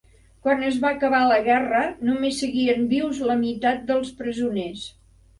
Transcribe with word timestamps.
Quan 0.45 0.61
es 0.67 0.77
va 0.83 0.89
acabar 0.95 1.17
la 1.31 1.35
guerra 1.47 1.81
només 2.07 2.39
seguien 2.43 2.87
vius 2.93 3.19
la 3.33 3.35
meitat 3.43 3.83
dels 3.91 4.09
presoners. 4.23 4.87